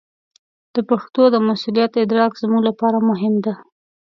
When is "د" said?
0.75-0.77, 1.29-1.35